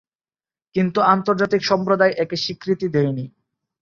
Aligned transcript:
কিন্তু 0.75 0.99
আন্তর্জাতিক 1.13 1.61
সম্প্রদায় 1.65 2.13
একে 2.23 2.37
স্বীকৃতি 2.37 2.87
দেয়নি। 2.89 3.25